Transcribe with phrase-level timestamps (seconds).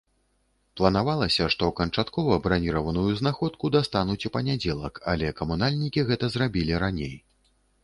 [0.79, 7.17] Планавалася, што канчаткова браніраваную знаходку дастануць у панядзелак, але камунальнікі гэта зрабілі раней.